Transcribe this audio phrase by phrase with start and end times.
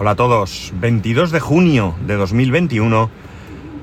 [0.00, 3.10] Hola a todos, 22 de junio de 2021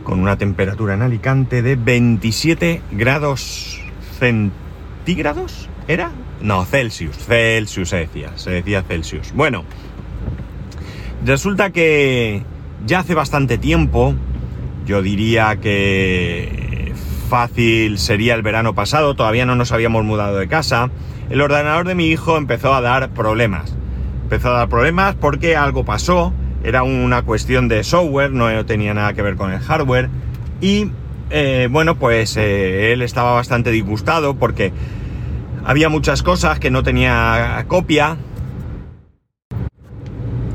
[0.03, 3.79] con una temperatura en Alicante de 27 grados
[4.17, 6.09] centígrados, ¿era?
[6.41, 9.31] No, Celsius, Celsius se decía, se decía Celsius.
[9.33, 9.63] Bueno,
[11.23, 12.41] resulta que
[12.87, 14.15] ya hace bastante tiempo,
[14.87, 16.93] yo diría que
[17.29, 20.89] fácil sería el verano pasado, todavía no nos habíamos mudado de casa,
[21.29, 23.77] el ordenador de mi hijo empezó a dar problemas
[24.27, 29.13] empezó a dar problemas porque algo pasó, era una cuestión de software, no tenía nada
[29.13, 30.09] que ver con el hardware.
[30.59, 30.91] Y
[31.29, 34.73] eh, bueno, pues eh, él estaba bastante disgustado porque
[35.63, 38.17] había muchas cosas que no tenía copia.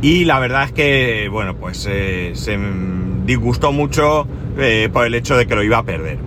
[0.02, 2.59] Y la verdad es que, bueno, pues eh, se
[3.25, 4.29] disgustó mucho
[4.93, 6.19] por el hecho de que lo iba a perder.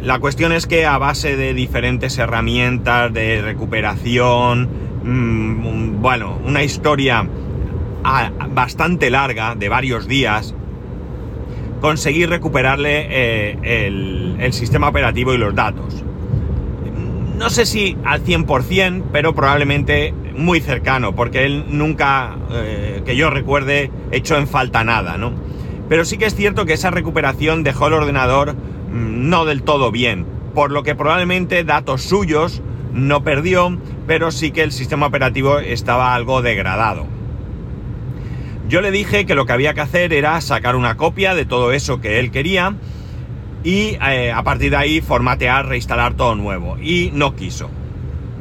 [0.00, 7.28] La cuestión es que a base de diferentes herramientas de recuperación, Mm, bueno, una historia
[8.02, 10.52] ah, bastante larga, de varios días,
[11.80, 13.86] conseguir recuperarle eh,
[14.40, 16.02] el, sistema operativo y los datos.
[17.38, 23.30] No sé si al 100%, pero probablemente muy cercano, porque él nunca, eh, que yo
[23.30, 25.32] recuerde, hecho en falta nada, ¿no?
[25.88, 29.92] Pero sí que es cierto que esa recuperación dejó el ordenador mm, no del todo
[29.92, 32.62] bien, por lo que probablemente datos suyos
[32.96, 37.06] no perdió, pero sí que el sistema operativo estaba algo degradado.
[38.68, 41.72] Yo le dije que lo que había que hacer era sacar una copia de todo
[41.72, 42.74] eso que él quería
[43.62, 46.78] y eh, a partir de ahí formatear, reinstalar todo nuevo.
[46.80, 47.70] Y no quiso.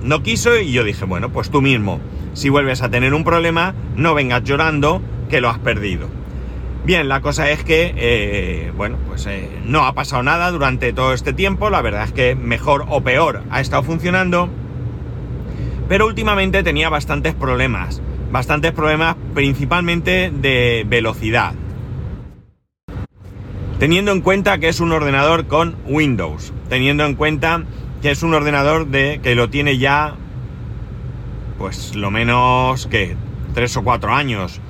[0.02, 2.00] No quiso y yo dije, bueno, pues tú mismo,
[2.34, 6.08] si vuelves a tener un problema, no vengas llorando que lo has perdido.
[6.86, 11.14] Bien, la cosa es que, eh, bueno, pues eh, no ha pasado nada durante todo
[11.14, 14.50] este tiempo, la verdad es que mejor o peor ha estado funcionando,
[15.90, 21.56] pero últimamente tenía bastantes problemas, bastantes problemas principalmente de velocidad.
[23.80, 27.64] Teniendo en cuenta que es un ordenador con Windows, teniendo en cuenta
[28.04, 30.14] que es un ordenador de que lo tiene ya,
[31.58, 33.18] pues lo menos que
[33.56, 34.62] tres o cuatro años,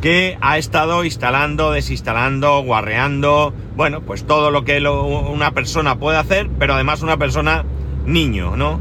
[0.00, 6.48] que ha estado instalando, desinstalando, guarreando, bueno, pues todo lo que una persona puede hacer,
[6.58, 7.64] pero además una persona
[8.04, 8.80] niño, ¿no?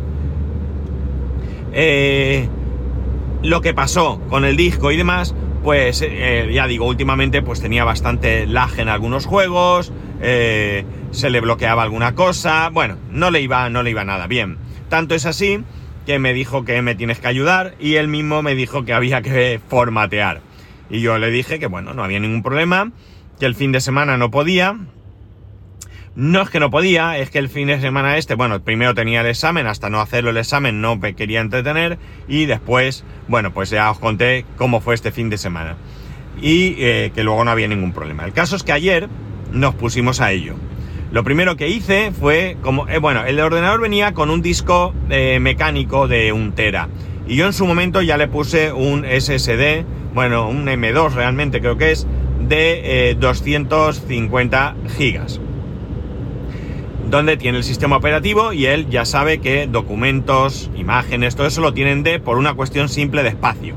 [1.73, 2.47] Eh,
[3.43, 7.83] lo que pasó con el disco y demás, pues eh, ya digo, últimamente pues tenía
[7.83, 13.69] bastante lag en algunos juegos, eh, se le bloqueaba alguna cosa, bueno, no le iba,
[13.69, 14.57] no le iba nada bien.
[14.89, 15.63] Tanto es así
[16.05, 19.21] que me dijo que me tienes que ayudar y él mismo me dijo que había
[19.21, 20.41] que formatear.
[20.89, 22.91] Y yo le dije que bueno, no había ningún problema,
[23.39, 24.77] que el fin de semana no podía.
[26.15, 29.19] No es que no podía, es que el fin de semana este, bueno, primero tenía
[29.19, 33.69] el examen, hasta no hacerlo el examen no me quería entretener y después, bueno, pues
[33.69, 35.75] ya os conté cómo fue este fin de semana.
[36.41, 38.23] Y eh, que luego no había ningún problema.
[38.23, 39.09] El caso es que ayer
[39.51, 40.55] nos pusimos a ello.
[41.11, 45.39] Lo primero que hice fue, como, eh, bueno, el ordenador venía con un disco eh,
[45.39, 46.89] mecánico de un tera.
[47.27, 51.77] Y yo en su momento ya le puse un SSD bueno, un M2 realmente creo
[51.77, 52.07] que es,
[52.39, 55.41] de 250 eh, gigas.
[57.09, 61.73] Donde tiene el sistema operativo y él ya sabe que documentos, imágenes, todo eso lo
[61.73, 63.75] tienen D por una cuestión simple de espacio.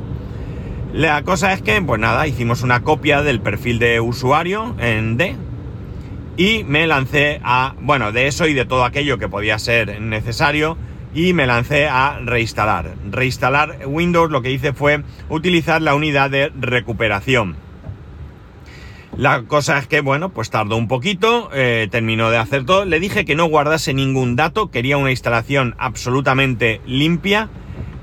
[0.92, 5.34] La cosa es que, pues nada, hicimos una copia del perfil de usuario en D
[6.36, 10.78] y me lancé a, bueno, de eso y de todo aquello que podía ser necesario,
[11.18, 12.94] y me lancé a reinstalar.
[13.10, 17.56] Reinstalar Windows lo que hice fue utilizar la unidad de recuperación.
[19.16, 22.84] La cosa es que, bueno, pues tardó un poquito, eh, terminó de hacer todo.
[22.84, 27.48] Le dije que no guardase ningún dato, quería una instalación absolutamente limpia.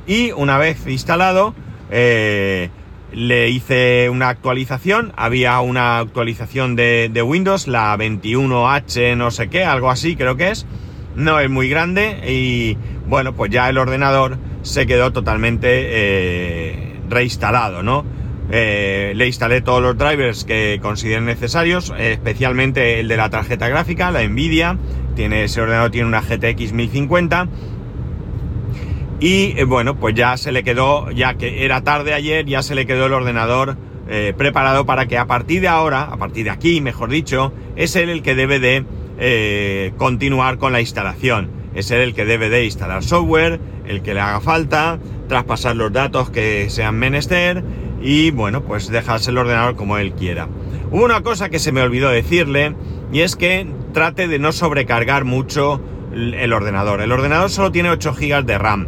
[0.05, 1.55] Y una vez instalado,
[1.91, 2.69] eh,
[3.13, 5.13] le hice una actualización.
[5.15, 10.49] Había una actualización de, de Windows, la 21H no sé qué, algo así creo que
[10.49, 10.67] es
[11.15, 12.77] no es muy grande y
[13.07, 18.05] bueno, pues ya el ordenador se quedó totalmente eh, reinstalado, ¿no?
[18.51, 24.11] Eh, le instalé todos los drivers que consideren necesarios, especialmente el de la tarjeta gráfica,
[24.11, 24.77] la Nvidia,
[25.15, 27.47] tiene, ese ordenador tiene una GTX 1050
[29.19, 32.75] y eh, bueno, pues ya se le quedó, ya que era tarde ayer, ya se
[32.75, 33.77] le quedó el ordenador
[34.37, 38.09] preparado para que a partir de ahora, a partir de aquí, mejor dicho, es él
[38.09, 38.85] el que debe de
[39.19, 41.49] eh, continuar con la instalación.
[41.73, 46.29] Es el que debe de instalar software, el que le haga falta, traspasar los datos
[46.29, 47.63] que sean menester
[48.01, 50.47] y bueno, pues dejarse el ordenador como él quiera.
[50.91, 52.75] Hubo una cosa que se me olvidó decirle
[53.11, 55.81] y es que trate de no sobrecargar mucho
[56.13, 57.01] el ordenador.
[57.01, 58.87] El ordenador solo tiene 8 GB de RAM.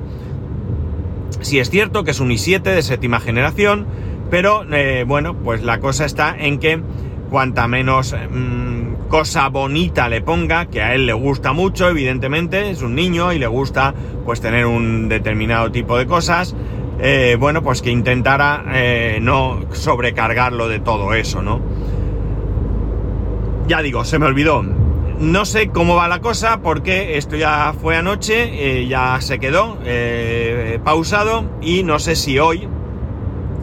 [1.41, 3.85] Si es cierto que es un i7 de séptima generación,
[4.29, 6.81] Pero eh, bueno, pues la cosa está en que
[7.29, 12.81] cuanta menos mm, cosa bonita le ponga, que a él le gusta mucho, evidentemente, es
[12.81, 13.93] un niño y le gusta
[14.25, 16.55] pues tener un determinado tipo de cosas,
[16.99, 21.61] eh, bueno, pues que intentara eh, no sobrecargarlo de todo eso, ¿no?
[23.67, 24.63] Ya digo, se me olvidó.
[25.19, 29.77] No sé cómo va la cosa porque esto ya fue anoche, eh, ya se quedó
[30.83, 32.67] pausado y no sé si hoy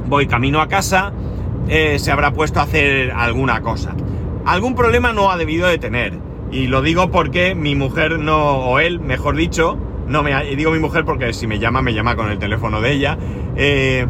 [0.06, 1.12] voy camino a casa,
[1.68, 3.94] se habrá puesto a hacer alguna cosa.
[4.44, 6.18] Algún problema no ha debido de tener.
[6.50, 10.78] Y lo digo porque mi mujer no, o él, mejor dicho, no me digo mi
[10.78, 13.18] mujer porque si me llama, me llama con el teléfono de ella.
[13.56, 14.06] Eh,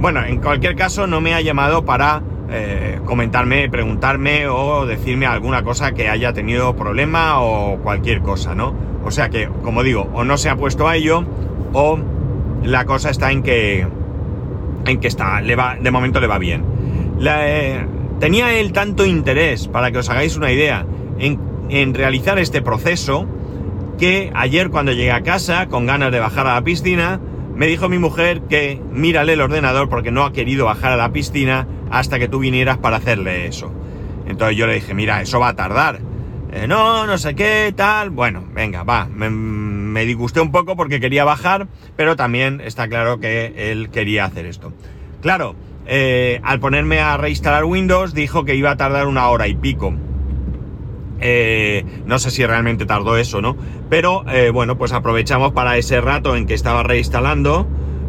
[0.00, 5.62] bueno, en cualquier caso, no me ha llamado para eh, comentarme, preguntarme o decirme alguna
[5.62, 8.74] cosa que haya tenido problema o cualquier cosa, ¿no?
[9.04, 11.24] O sea que, como digo, o no se ha puesto a ello
[11.72, 11.98] o
[12.62, 13.86] la cosa está en que
[14.86, 16.75] en que está, le va, de momento le va bien.
[17.20, 17.86] Eh,
[18.20, 20.86] tenía él tanto interés, para que os hagáis una idea,
[21.18, 23.26] en, realizar este proceso
[23.98, 27.20] que ayer cuando llegué a casa, con ganas de bajar a la piscina,
[27.54, 31.12] me dijo mi mujer que mírale el ordenador porque no ha querido bajar a la
[31.12, 33.72] piscina hasta que tú vinieras para hacerle eso.
[34.26, 36.00] Entonces yo le dije, mira, eso va a tardar.
[36.52, 38.10] Eh, no, no sé qué, tal.
[38.10, 39.06] Bueno, venga, va.
[39.06, 44.46] Me, disgusté un poco porque quería bajar, pero también está claro que él quería hacer
[44.46, 44.72] esto.
[45.22, 45.54] Claro,
[45.86, 49.94] eh, al ponerme a reinstalar Windows dijo que iba a tardar una hora y pico.
[51.20, 53.56] Eh, no sé si realmente tardó eso, ¿no?
[53.88, 57.66] Pero eh, bueno, pues aprovechamos para ese rato en que estaba reinstalando,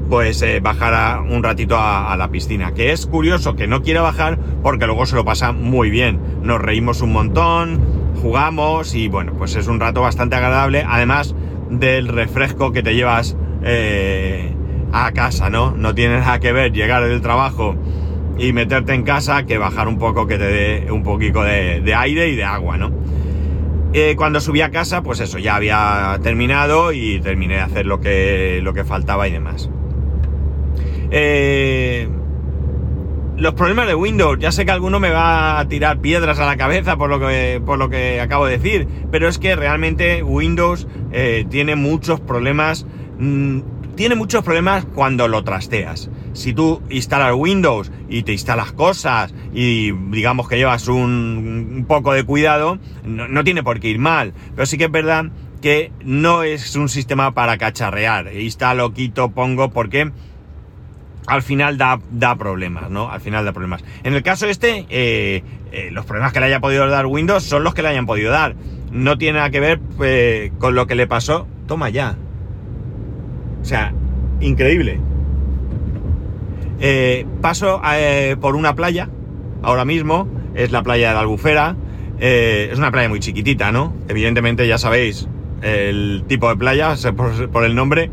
[0.10, 2.74] pues eh, bajar un ratito a, la piscina.
[2.74, 6.20] Que es curioso que no quiera bajar porque luego se lo pasa muy bien.
[6.42, 7.80] Nos reímos un montón,
[8.22, 10.86] jugamos y bueno, pues es un rato bastante agradable.
[10.88, 11.36] Además
[11.70, 13.38] del refresco que te llevas
[14.92, 15.72] a casa, ¿no?
[15.72, 17.76] No tiene nada que ver llegar del trabajo
[18.38, 22.30] y meterte en casa que bajar un poco que te dé un poquito de, aire
[22.30, 22.92] y de agua, ¿no?
[23.94, 28.00] Eh, cuando subí a casa, pues eso, ya había terminado y terminé de hacer lo
[28.00, 29.70] que, lo que faltaba y demás.
[31.10, 32.08] Eh,
[33.38, 36.58] los problemas de Windows, ya sé que alguno me va a tirar piedras a la
[36.58, 40.88] cabeza por lo que, por lo que acabo de decir, pero es que realmente Windows
[41.12, 42.88] eh, tiene muchos problemas,
[43.20, 43.60] mm,
[43.98, 49.92] tiene muchos problemas cuando lo trasteas si tú instalas Windows y te instalas cosas y
[49.92, 54.34] digamos que llevas un, poco de cuidado, no, tiene por qué ir mal.
[54.56, 55.26] Pero sí que es verdad
[55.62, 58.32] que no es un sistema para cacharrear.
[58.36, 60.12] Instalo, quito, pongo, porque
[61.26, 62.00] al final da,
[62.38, 63.10] problemas, ¿no?
[63.10, 63.84] Al final da problemas.
[64.04, 67.64] En el caso este, eh, eh, los problemas que le haya podido dar Windows son
[67.64, 68.56] los que le hayan podido dar.
[68.92, 71.48] No tiene nada que ver eh, con lo que le pasó.
[71.66, 72.16] Toma ya.
[73.68, 73.92] O sea,
[74.40, 74.98] increíble.
[76.80, 79.10] Eh, paso eh, por una playa,
[79.62, 80.26] ahora mismo,
[80.56, 81.76] es la playa de la Albufera.
[82.18, 83.94] Eh, es una playa muy chiquitita, ¿no?
[84.08, 85.28] Evidentemente ya sabéis
[85.62, 86.96] el tipo de playa,
[87.52, 88.10] por, el nombre.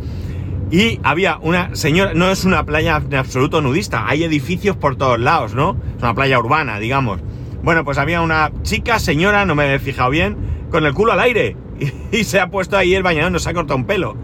[0.72, 5.20] Y había una señora, no es una playa de absoluto nudista, hay edificios por todos
[5.20, 5.76] lados, ¿no?
[5.96, 7.20] Es una playa urbana, digamos.
[7.62, 10.36] Bueno, pues había una chica, señora, no me he fijado bien,
[10.72, 11.56] con el culo al aire.
[11.78, 14.16] Y, y se ha puesto ahí el bañador, no se ha cortado un pelo.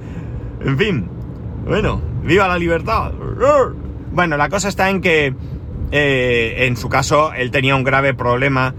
[0.62, 1.19] En fin,
[1.66, 3.12] bueno, viva la libertad.
[4.12, 5.34] Bueno, la cosa está en que
[5.92, 8.74] eh, en su caso él tenía un grave problema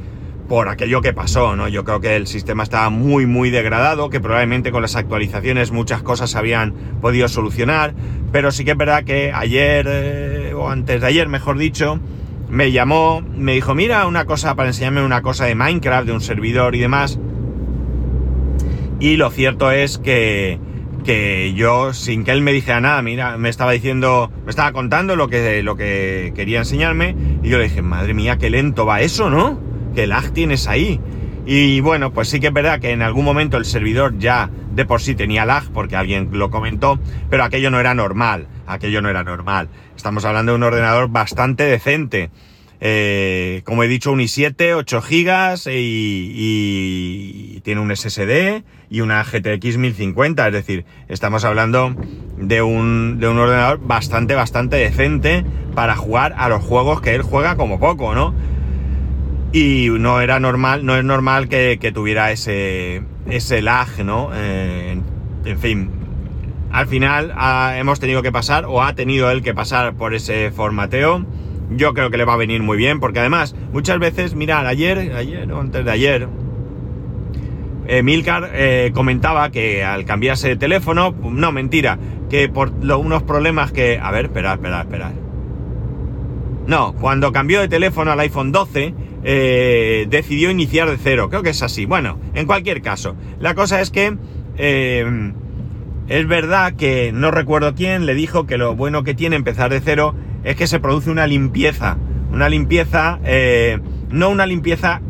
[0.47, 1.69] por aquello que pasó, ¿no?
[1.69, 6.03] Yo creo que el sistema estaba muy, muy degradado, que probablemente con las actualizaciones muchas
[6.03, 7.93] cosas habían podido solucionar,
[8.33, 12.01] pero sí que es verdad que ayer, eh, o antes de ayer, mejor dicho,
[12.49, 16.19] me llamó, me dijo, mira una cosa para enseñarme una cosa de Minecraft, de un
[16.19, 17.17] servidor y demás.
[18.99, 20.59] Y lo cierto es que,
[21.03, 25.15] que yo, sin que él me dijera nada, mira, me estaba diciendo, me estaba contando
[25.15, 29.01] lo que, lo que quería enseñarme, y yo le dije, madre mía, qué lento va
[29.01, 29.59] eso, ¿no?
[29.95, 30.99] ¿Qué lag tienes ahí?
[31.45, 34.85] Y bueno, pues sí que es verdad que en algún momento el servidor ya de
[34.85, 39.09] por sí tenía lag, porque alguien lo comentó, pero aquello no era normal, aquello no
[39.09, 39.69] era normal.
[39.95, 42.29] Estamos hablando de un ordenador bastante decente.
[42.83, 49.77] Eh, como he dicho, un i7, 8 GB y, tiene un SSD y una GTX
[49.77, 50.47] 1050.
[50.47, 51.95] Es decir, estamos hablando
[52.37, 55.45] de un, de un ordenador bastante, bastante decente
[55.75, 58.33] para jugar a los juegos que él juega como poco, ¿no?
[59.53, 64.31] Y no era normal, no es normal que, tuviera ese, ese lag, ¿no?
[64.33, 64.99] Eh,
[65.45, 65.91] en fin,
[66.71, 67.31] al final
[67.77, 71.27] hemos tenido que pasar, o ha tenido él que pasar por ese formateo
[71.71, 75.13] yo creo que le va a venir muy bien, porque además, muchas veces, mirad, ayer,
[75.15, 76.27] ayer o antes de ayer,
[77.87, 81.97] eh, Milcar eh, comentaba que al cambiarse de teléfono, no, mentira,
[82.29, 83.99] que por unos problemas que...
[84.01, 85.11] A ver, esperad, esperad, esperad.
[86.67, 91.29] No, cuando cambió de teléfono al iPhone 12, eh, decidió iniciar de cero.
[91.29, 91.85] Creo que es así.
[91.85, 94.17] Bueno, en cualquier caso, la cosa es que
[94.57, 95.33] eh,
[96.07, 99.81] es verdad que no recuerdo quién le dijo que lo bueno que tiene empezar de
[99.81, 101.97] cero es que se produce una limpieza.
[102.31, 103.79] Una limpieza, eh,
[104.09, 105.01] no una limpieza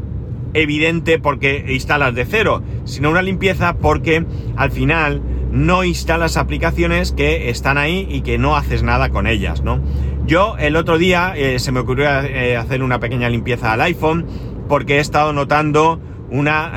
[0.53, 4.25] evidente porque instalas de cero, sino una limpieza porque
[4.57, 5.21] al final
[5.51, 9.81] no instalas aplicaciones que están ahí y que no haces nada con ellas, ¿no?
[10.25, 14.25] Yo el otro día eh, se me ocurrió eh, hacer una pequeña limpieza al iPhone
[14.67, 16.71] porque he estado notando una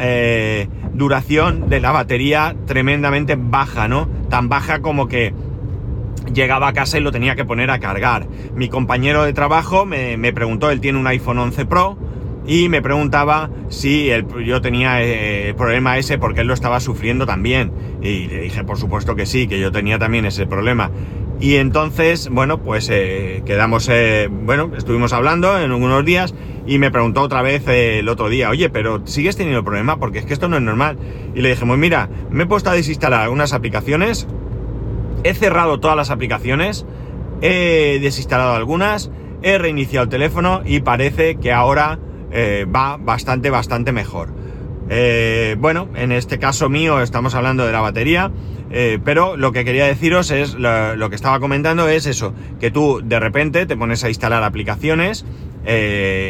[0.95, 4.09] duración de la batería tremendamente baja, ¿no?
[4.29, 5.33] Tan baja como que
[6.33, 8.27] llegaba a casa y lo tenía que poner a cargar.
[8.55, 11.99] Mi compañero de trabajo me, me preguntó, él tiene un iPhone 11 Pro,
[12.47, 14.11] y me preguntaba si
[14.45, 17.73] yo tenía eh, el problema ese porque él lo estaba sufriendo también.
[18.03, 20.91] Y le dije, por supuesto que sí, que yo tenía también ese problema.
[21.41, 26.35] Y entonces, bueno, pues eh, quedamos, eh, bueno, estuvimos hablando en algunos días
[26.67, 29.99] y me preguntó otra vez el otro día, oye, pero ¿sigues teniendo el problema?
[29.99, 30.99] Porque es que esto no es normal.
[31.35, 34.29] Y le dije, pues mira, me he puesto a desinstalar algunas aplicaciones,
[35.25, 36.87] he cerrado todas las aplicaciones,
[37.41, 39.11] he desinstalado algunas,
[39.43, 41.99] he reiniciado el teléfono y parece que ahora
[42.31, 44.33] eh, va bastante, bastante mejor.
[44.91, 48.31] Eh, bueno, en este caso mío estamos hablando de la batería,
[48.71, 53.01] eh, pero lo que quería deciros es, lo, que estaba comentando es eso, que tú
[53.03, 55.25] de repente te pones a instalar aplicaciones,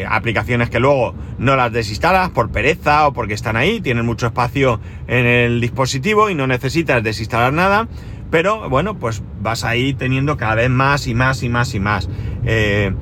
[0.08, 4.78] aplicaciones que luego no las desinstalas por pereza o porque están ahí, tienen mucho espacio
[5.08, 7.88] en el dispositivo y no necesitas desinstalar nada,
[8.34, 12.08] pero bueno, pues vas ahí teniendo cada vez más y más y más y más.
[12.44, 12.92] Eh,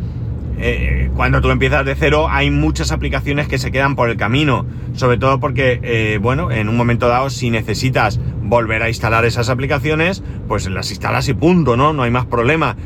[1.16, 5.16] cuando tú empiezas de cero hay muchas aplicaciones que se quedan por el camino, sobre
[5.16, 10.22] todo porque, eh, bueno, en un momento dado si necesitas volver a instalar esas aplicaciones,
[10.48, 11.94] pues las instalas y punto, ¿no?
[11.94, 12.76] No hay más problema.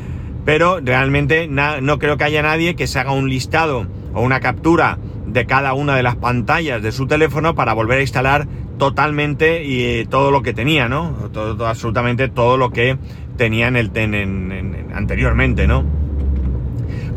[0.45, 4.99] Pero realmente no creo que haya nadie que se haga un listado o una captura
[5.25, 9.83] de cada una de las pantallas de su teléfono para volver a instalar totalmente y
[9.83, 11.29] eh, todo lo que tenía, ¿no?
[11.31, 12.97] Todo, absolutamente todo lo que
[13.37, 15.85] tenía en el en, anteriormente, ¿no?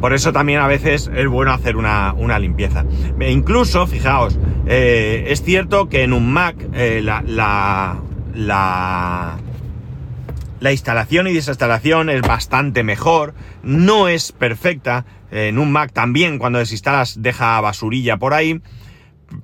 [0.00, 2.86] Por eso también a veces es bueno hacer una, limpieza.
[3.18, 7.98] E incluso, fijaos, eh, es cierto que en un Mac eh, la, la,
[8.34, 9.36] la,
[10.72, 15.04] instalación y desinstalación es bastante mejor, no es perfecta.
[15.30, 18.62] En un Mac también cuando desinstalas deja basurilla por ahí,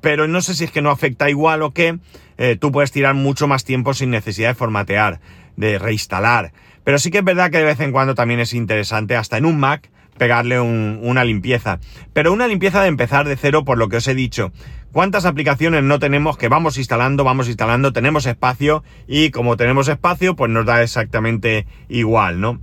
[0.00, 1.98] pero no sé si es que no afecta igual o qué.
[2.38, 5.20] Eh, tú puedes tirar mucho más tiempo sin necesidad de formatear,
[5.56, 6.52] de reinstalar.
[6.84, 9.46] Pero sí que es verdad que de vez en cuando también es interesante, hasta en
[9.46, 11.78] un Mac, pegarle una limpieza.
[12.12, 14.52] Pero una limpieza de empezar de cero por lo que os he dicho.
[14.92, 20.36] ¿Cuántas aplicaciones no tenemos que vamos instalando, vamos instalando, tenemos espacio y como tenemos espacio
[20.36, 22.60] pues nos da exactamente igual, ¿no?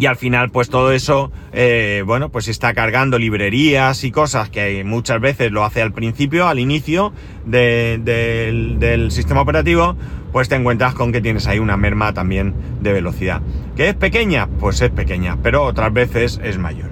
[0.00, 4.84] Y al final, pues todo eso, eh, bueno, pues está cargando librerías y cosas que
[4.84, 7.12] muchas veces lo hace al principio, al inicio
[7.44, 9.96] del, sistema operativo,
[10.30, 13.42] pues te encuentras con que tienes ahí una merma también de velocidad.
[13.74, 14.46] ¿Que es pequeña?
[14.46, 16.90] Pues es pequeña, pero otras veces es mayor.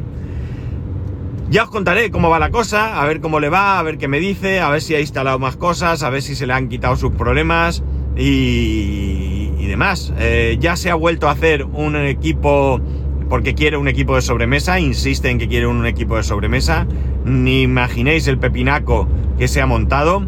[1.49, 4.09] Ya os contaré cómo va la cosa, a ver cómo le va, a ver qué
[4.09, 6.69] me dice, a ver si ha instalado más cosas, a ver si se le han
[6.69, 7.85] quitado sus problemas
[8.17, 10.13] y, demás.
[10.19, 12.81] Eh, ya se ha vuelto a hacer un equipo
[13.29, 16.87] porque quiere un equipo de sobremesa, insiste en que quiere un equipo de sobremesa.
[17.25, 19.09] Ni imaginéis el pepinaco
[19.39, 20.25] que se ha montado.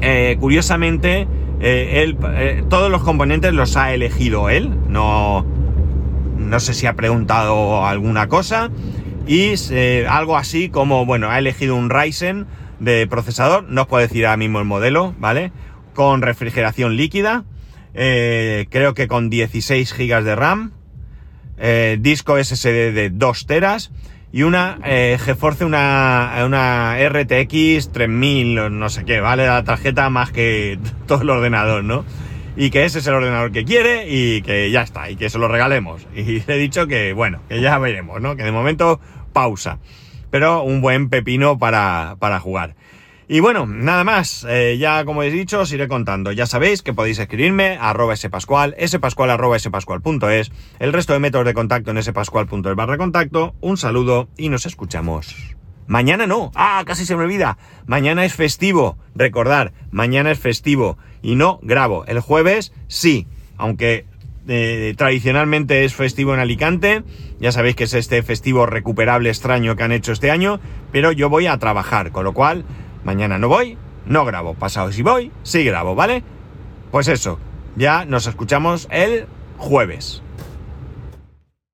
[0.00, 1.26] Eh, curiosamente,
[1.60, 2.16] eh, él,
[2.68, 4.70] todos los componentes los ha elegido él.
[4.88, 5.46] No,
[6.36, 8.70] no sé si ha preguntado alguna cosa.
[9.26, 9.54] Y
[10.08, 12.46] algo así como, bueno, ha elegido un Ryzen
[12.80, 13.64] de procesador.
[13.68, 15.52] No os puedo decir ahora mismo el modelo, ¿vale?
[15.98, 17.42] Con refrigeración líquida,
[17.92, 20.70] eh, creo que con 16 GB de RAM,
[21.58, 23.90] eh, disco SSD de 2 teras
[24.30, 30.30] y una eh, GeForce, una, una RTX 3000, no sé qué, vale la tarjeta más
[30.30, 30.78] que
[31.08, 32.04] todo el ordenador, ¿no?
[32.56, 35.40] Y que ese es el ordenador que quiere y que ya está, y que se
[35.40, 36.06] lo regalemos.
[36.14, 38.36] Y le he dicho que, bueno, que ya veremos, ¿no?
[38.36, 39.00] Que de momento
[39.32, 39.80] pausa.
[40.30, 42.76] Pero un buen pepino para, para jugar.
[43.30, 46.32] Y bueno, nada más, eh, ya como he dicho, os iré contando.
[46.32, 51.44] Ya sabéis que podéis escribirme a arroba spascual, spascual arroba spascual.es, el resto de métodos
[51.44, 53.54] de contacto en spascual.es barra contacto.
[53.60, 55.56] Un saludo y nos escuchamos.
[55.86, 57.58] Mañana no, ah, casi se me olvida.
[57.86, 62.06] Mañana es festivo, recordar, mañana es festivo y no grabo.
[62.06, 63.26] El jueves sí,
[63.58, 64.06] aunque
[64.48, 67.04] eh, tradicionalmente es festivo en Alicante,
[67.40, 70.60] ya sabéis que es este festivo recuperable extraño que han hecho este año,
[70.92, 72.64] pero yo voy a trabajar, con lo cual
[73.04, 74.54] Mañana no voy, no grabo.
[74.54, 76.22] Pasado si voy, sí grabo, ¿vale?
[76.90, 77.38] Pues eso,
[77.76, 79.26] ya nos escuchamos el
[79.58, 80.22] jueves.